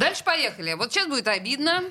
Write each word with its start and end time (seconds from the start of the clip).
Дальше 0.00 0.24
поехали. 0.24 0.72
Вот 0.72 0.90
сейчас 0.90 1.08
будет 1.08 1.28
обидно 1.28 1.82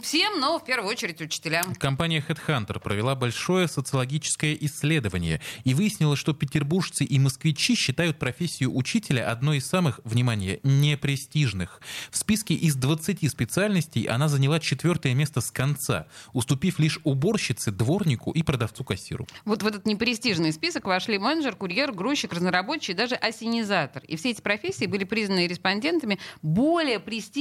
всем, 0.00 0.38
но 0.38 0.60
в 0.60 0.64
первую 0.64 0.88
очередь 0.88 1.20
учителям. 1.20 1.74
Компания 1.74 2.24
Headhunter 2.26 2.78
провела 2.78 3.16
большое 3.16 3.66
социологическое 3.66 4.56
исследование 4.60 5.40
и 5.64 5.74
выяснила, 5.74 6.14
что 6.14 6.34
петербуржцы 6.34 7.02
и 7.02 7.18
москвичи 7.18 7.74
считают 7.74 8.20
профессию 8.20 8.72
учителя 8.72 9.28
одной 9.28 9.56
из 9.56 9.66
самых, 9.66 9.98
внимание, 10.04 10.60
непрестижных. 10.62 11.80
В 12.12 12.16
списке 12.16 12.54
из 12.54 12.76
20 12.76 13.28
специальностей 13.28 14.04
она 14.04 14.28
заняла 14.28 14.60
четвертое 14.60 15.12
место 15.14 15.40
с 15.40 15.50
конца, 15.50 16.06
уступив 16.32 16.78
лишь 16.78 17.00
уборщице, 17.02 17.72
дворнику 17.72 18.30
и 18.30 18.44
продавцу-кассиру. 18.44 19.26
Вот 19.44 19.64
в 19.64 19.66
этот 19.66 19.84
непрестижный 19.84 20.52
список 20.52 20.84
вошли 20.84 21.18
менеджер, 21.18 21.56
курьер, 21.56 21.90
грузчик, 21.90 22.32
разнорабочий 22.34 22.94
и 22.94 22.96
даже 22.96 23.16
осенизатор. 23.16 24.04
И 24.04 24.14
все 24.14 24.30
эти 24.30 24.40
профессии 24.40 24.86
были 24.86 25.02
признаны 25.02 25.48
респондентами 25.48 26.20
более 26.40 27.00
престижными, 27.00 27.31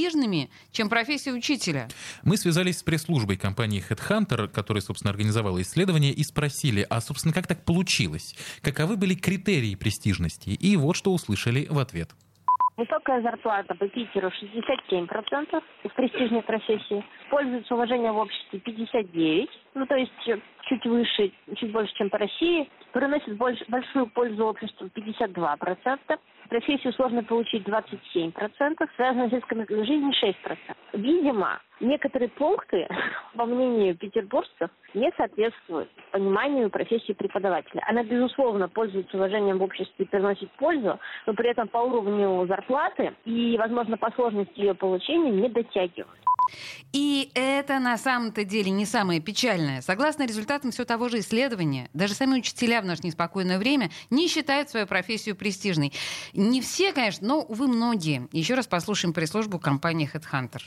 чем 0.72 0.90
профессия 0.90 1.31
учителя. 1.31 1.88
Мы 2.23 2.38
связались 2.38 2.80
с 2.80 2.84
пресс-службой 2.84 3.38
компании 3.38 3.84
Headhunter, 3.88 4.48
которая, 4.48 4.81
собственно, 4.81 5.12
организовала 5.12 5.62
исследование, 5.62 6.12
и 6.12 6.23
спросили, 6.23 6.86
а, 6.90 7.02
собственно, 7.02 7.34
как 7.34 7.48
так 7.48 7.64
получилось? 7.66 8.36
Каковы 8.62 8.98
были 8.98 9.16
критерии 9.16 9.76
престижности? 9.76 10.50
И 10.50 10.76
вот 10.77 10.95
что 10.95 11.12
услышали 11.12 11.67
в 11.70 11.80
ответ. 11.80 12.12
Высокая 12.77 13.22
зарплата 13.22 13.76
по 13.76 13.88
Питеру 13.90 14.30
67% 14.30 15.64
из 15.84 15.92
престижной 15.92 16.42
профессии. 16.42 17.05
Пользуется 17.30 17.76
уважением 17.76 18.14
в 18.14 18.17
обществе 18.17 18.59
59%, 18.59 19.50
ну 19.76 19.86
то 19.86 19.95
есть 19.95 20.30
чуть 20.71 20.85
выше, 20.85 21.31
чуть 21.55 21.71
больше, 21.71 21.93
чем 21.95 22.09
по 22.09 22.17
России. 22.17 22.69
Приносит 22.94 23.36
больш, 23.38 23.59
большую 23.67 24.08
пользу 24.08 24.45
обществу 24.45 24.88
52%. 24.88 26.19
Профессию 26.50 26.94
сложно 26.94 27.23
получить 27.23 27.63
27%, 27.63 28.33
связано 28.95 29.30
с 29.30 29.31
рисками 29.31 29.63
для 29.66 29.86
жизни 29.86 30.11
6%. 30.23 30.58
Видимо, 30.94 31.61
некоторые 31.80 32.30
пункты, 32.30 32.88
по 33.36 33.45
мнению 33.45 33.95
петербуржцев, 33.97 34.69
не 34.94 35.11
соответствуют 35.16 35.89
пониманию 36.11 36.69
профессии 36.69 37.13
преподавателя. 37.13 37.83
Она, 37.88 38.03
безусловно, 38.03 38.67
пользуется 38.67 39.17
уважением 39.17 39.59
в 39.59 39.63
обществе 39.63 40.06
и 40.06 40.08
приносит 40.08 40.52
пользу, 40.52 41.00
но 41.25 41.33
при 41.33 41.50
этом 41.50 41.67
по 41.67 41.78
уровню 41.78 42.45
зарплаты 42.47 43.13
и, 43.25 43.58
возможно, 43.58 43.97
по 43.97 44.11
сложности 44.11 44.59
ее 44.59 44.73
получения 44.73 45.31
не 45.31 45.50
дотягивает. 45.50 46.22
И 46.94 47.31
это 47.36 47.80
на 47.80 47.97
самом-то 47.97 48.44
деле 48.44 48.72
не 48.72 48.86
самое 48.86 49.22
печальное. 49.22 49.81
Согласно 49.81 50.23
результатам 50.23 50.72
все 50.72 50.84
того 50.86 51.09
же 51.09 51.20
исследования, 51.20 51.89
даже 51.94 52.14
сами 52.14 52.38
учителя 52.39 52.81
в 52.81 52.86
наше 52.86 53.02
неспокойное 53.03 53.59
время 53.59 53.89
не 54.09 54.28
считают 54.28 54.69
свою 54.69 54.88
профессию 54.88 55.36
престижной. 55.36 55.94
Не 56.34 56.62
все, 56.62 56.92
конечно, 56.94 57.28
но, 57.28 57.39
увы, 57.42 57.67
многие. 57.67 58.28
Еще 58.31 58.56
раз 58.56 58.67
послушаем 58.67 59.14
пресс-службу 59.14 59.59
компании 59.59 60.09
Headhunter. 60.12 60.62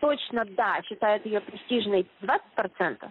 Точно, 0.00 0.44
да, 0.56 0.80
считают 0.82 1.24
ее 1.26 1.40
престижной 1.40 2.06
20%. 2.22 3.10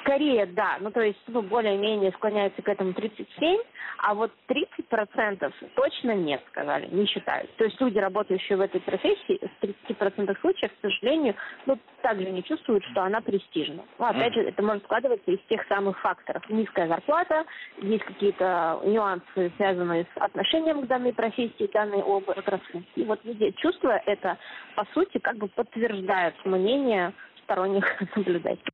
Скорее, 0.00 0.46
да. 0.46 0.76
Ну, 0.80 0.90
то 0.90 1.00
есть, 1.00 1.20
ну, 1.28 1.42
более-менее 1.42 2.12
склоняются 2.12 2.60
к 2.62 2.68
этому 2.68 2.92
37, 2.92 3.58
а 3.98 4.14
вот 4.14 4.32
30% 4.48 5.52
точно 5.74 6.12
нет, 6.12 6.42
сказали, 6.50 6.86
не 6.90 7.06
считают. 7.06 7.54
То 7.56 7.64
есть 7.64 7.80
люди, 7.80 7.98
работающие 7.98 8.56
в 8.56 8.60
этой 8.60 8.80
профессии, 8.80 9.40
в 9.40 9.64
30% 9.64 10.40
случаев, 10.40 10.70
к 10.72 10.80
сожалению, 10.82 11.34
ну, 11.66 11.78
также 12.02 12.30
не 12.30 12.42
чувствуют, 12.44 12.84
что 12.84 13.02
она 13.02 13.20
престижна. 13.20 13.82
Ну, 13.98 14.04
опять 14.04 14.34
же, 14.34 14.42
это 14.42 14.62
может 14.62 14.84
складываться 14.84 15.30
из 15.30 15.40
тех 15.48 15.66
самых 15.68 15.98
факторов. 16.00 16.42
Низкая 16.50 16.86
зарплата, 16.88 17.44
есть 17.78 18.04
какие-то 18.04 18.80
нюансы, 18.84 19.52
связанные 19.56 20.04
с 20.04 20.20
отношением 20.20 20.82
к 20.82 20.86
данной 20.86 21.12
профессии, 21.12 21.70
данной 21.72 22.02
отрасли. 22.02 22.84
И 22.94 23.04
вот 23.04 23.20
люди, 23.24 23.50
чувствуя 23.52 24.02
это, 24.04 24.36
по 24.76 24.84
сути, 24.92 25.18
как 25.18 25.36
бы 25.36 25.48
подтверждают 25.48 26.34
мнение 26.44 27.12
сторонних 27.44 27.86
наблюдателей. 28.16 28.72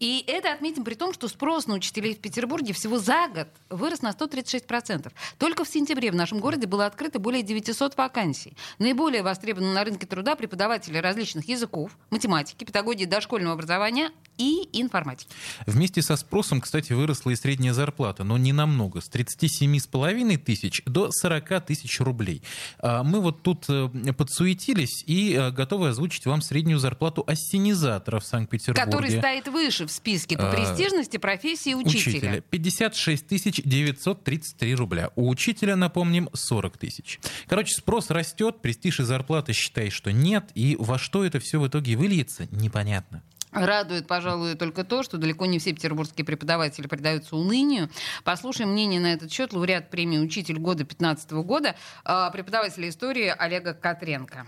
И 0.00 0.24
это 0.26 0.52
отметим 0.52 0.84
при 0.84 0.94
том, 0.94 1.12
что 1.12 1.28
спрос 1.28 1.66
на 1.66 1.74
учителей 1.74 2.14
в 2.14 2.20
Петербурге 2.20 2.72
всего 2.72 2.98
за 2.98 3.28
год 3.28 3.48
вырос 3.68 4.02
на 4.02 4.10
136%. 4.10 5.12
Только 5.38 5.64
в 5.64 5.68
сентябре 5.68 6.10
в 6.10 6.14
нашем 6.14 6.38
городе 6.38 6.66
было 6.66 6.86
открыто 6.86 7.18
более 7.18 7.42
900 7.42 7.96
вакансий. 7.96 8.56
Наиболее 8.78 9.22
востребованы 9.22 9.72
на 9.72 9.84
рынке 9.84 10.06
труда 10.06 10.36
преподаватели 10.36 10.98
различных 10.98 11.48
языков, 11.48 11.96
математики, 12.10 12.64
педагогии 12.64 13.04
дошкольного 13.06 13.54
образования 13.54 14.10
и 14.38 14.68
информатики. 14.72 15.30
Вместе 15.66 16.00
со 16.02 16.16
спросом, 16.16 16.60
кстати, 16.60 16.92
выросла 16.92 17.30
и 17.30 17.36
средняя 17.36 17.72
зарплата, 17.72 18.24
но 18.24 18.38
не 18.38 18.52
намного, 18.52 19.00
с 19.00 19.10
37,5 19.10 20.38
тысяч 20.38 20.82
до 20.86 21.10
40 21.10 21.66
тысяч 21.66 22.00
рублей. 22.00 22.42
А 22.78 23.02
Мы 23.02 23.20
вот 23.20 23.42
тут 23.42 23.64
э, 23.68 23.88
подсуетились 24.16 25.02
и 25.06 25.34
э, 25.34 25.50
готовы 25.50 25.88
озвучить 25.88 26.26
вам 26.26 26.40
среднюю 26.40 26.78
зарплату 26.78 27.24
ассенизатора 27.26 28.20
в 28.20 28.24
Санкт-Петербурге. 28.24 28.84
Который 28.84 29.10
стоит 29.10 29.48
выше 29.48 29.86
в 29.86 29.90
списке 29.90 30.36
по 30.36 30.50
А, 30.50 30.54
престижности 30.54 31.16
профессии 31.16 31.74
учителя. 31.74 32.16
Учителя 32.16 32.40
56 32.40 33.26
тысяч 33.26 33.60
933 33.64 34.74
рубля. 34.74 35.10
У 35.16 35.28
учителя, 35.28 35.76
напомним, 35.76 36.28
40 36.32 36.78
тысяч. 36.78 37.20
Короче, 37.48 37.74
спрос 37.74 38.10
растет, 38.10 38.60
престиж 38.62 39.00
и 39.00 39.02
зарплата 39.02 39.52
считай, 39.52 39.90
что 39.90 40.12
нет. 40.12 40.50
И 40.54 40.76
во 40.78 40.98
что 40.98 41.24
это 41.24 41.40
все 41.40 41.60
в 41.60 41.66
итоге 41.66 41.96
выльется, 41.96 42.46
непонятно. 42.50 43.22
Радует, 43.52 44.06
пожалуй, 44.06 44.54
только 44.54 44.84
то, 44.84 45.02
что 45.02 45.16
далеко 45.16 45.46
не 45.46 45.58
все 45.58 45.72
петербургские 45.72 46.24
преподаватели 46.24 46.86
предаются 46.86 47.36
унынию. 47.36 47.88
Послушаем 48.24 48.72
мнение 48.72 49.00
на 49.00 49.12
этот 49.12 49.32
счет 49.32 49.52
лауреат 49.52 49.90
премии 49.90 50.18
«Учитель 50.18 50.58
года» 50.58 50.84
2015 50.84 51.30
года, 51.42 51.74
э, 52.04 52.30
преподавателя 52.32 52.88
истории 52.88 53.34
Олега 53.36 53.72
Котренко. 53.72 54.46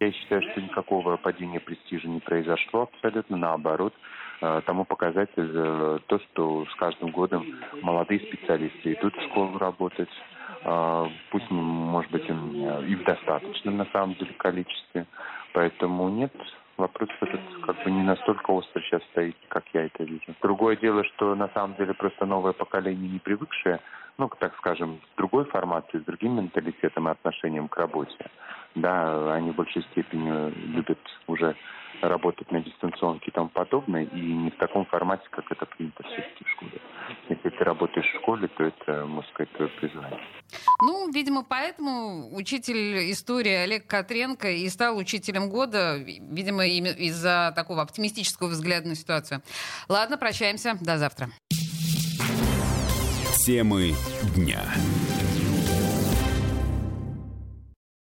Я 0.00 0.12
считаю, 0.12 0.42
что 0.50 0.60
никакого 0.60 1.16
падения 1.16 1.60
престижа 1.60 2.08
не 2.08 2.20
произошло, 2.20 2.90
абсолютно 2.92 3.36
наоборот. 3.36 3.94
Э, 4.40 4.60
Тому 4.66 4.84
показатель 4.84 5.50
э, 5.54 5.98
то, 6.06 6.18
что 6.18 6.66
с 6.66 6.74
каждым 6.76 7.10
годом 7.10 7.46
молодые 7.82 8.20
специалисты 8.20 8.92
идут 8.92 9.14
в 9.14 9.22
школу 9.30 9.58
работать, 9.58 10.10
Э, 10.64 11.08
пусть, 11.30 11.50
может 11.50 12.10
быть, 12.10 12.24
и 12.28 12.94
в 12.94 13.04
достаточном, 13.04 13.76
на 13.76 13.86
самом 13.86 14.14
деле, 14.14 14.32
количестве. 14.34 15.06
Поэтому 15.52 16.08
нет, 16.08 16.32
вопрос 16.76 17.08
этот 17.20 17.40
как 17.64 17.82
бы 17.84 17.90
не 17.90 18.02
настолько 18.02 18.50
остро 18.50 18.80
сейчас 18.82 19.02
стоит, 19.12 19.36
как 19.48 19.64
я 19.72 19.84
это 19.84 20.04
вижу. 20.04 20.34
Другое 20.42 20.76
дело, 20.76 21.04
что 21.04 21.34
на 21.34 21.48
самом 21.48 21.76
деле 21.76 21.94
просто 21.94 22.26
новое 22.26 22.52
поколение, 22.52 23.08
не 23.08 23.18
привыкшее, 23.18 23.80
ну, 24.18 24.30
так 24.38 24.54
скажем, 24.56 25.00
с 25.12 25.16
другой 25.16 25.44
формацией, 25.46 26.02
с 26.02 26.06
другим 26.06 26.36
менталитетом 26.36 27.08
и 27.08 27.12
отношением 27.12 27.68
к 27.68 27.76
работе. 27.76 28.30
Да, 28.74 29.34
они 29.34 29.52
в 29.52 29.56
большей 29.56 29.82
степени 29.92 30.50
любят 30.74 30.98
уже 31.26 31.56
работать 32.00 32.50
на 32.50 32.60
дистанционке 32.60 33.30
и 33.30 33.30
тому 33.30 33.48
подобное, 33.48 34.04
и 34.04 34.20
не 34.20 34.50
в 34.50 34.56
таком 34.56 34.84
формате, 34.86 35.22
как 35.30 35.50
это 35.50 35.64
принято 35.66 36.02
все-таки 36.02 36.44
в 36.44 36.50
школе. 36.50 36.80
Если 37.28 37.48
ты 37.50 37.64
работаешь 37.64 38.06
в 38.06 38.20
школе, 38.20 38.48
то 38.48 38.64
это, 38.64 39.06
можно 39.06 39.30
сказать, 39.30 39.52
твое 39.52 39.70
призвание. 39.70 40.20
Ну, 40.82 41.10
видимо, 41.12 41.44
поэтому 41.44 42.34
учитель 42.36 43.10
истории 43.10 43.52
Олег 43.52 43.86
Котренко 43.86 44.50
и 44.50 44.68
стал 44.68 44.96
учителем 44.96 45.48
года, 45.48 45.96
видимо, 45.96 46.66
из-за 46.66 47.52
такого 47.54 47.82
оптимистического 47.82 48.48
взгляда 48.48 48.88
на 48.88 48.94
ситуацию. 48.94 49.42
Ладно, 49.88 50.18
прощаемся. 50.18 50.74
До 50.80 50.98
завтра. 50.98 51.28
Темы 53.44 53.94
дня. 54.34 54.74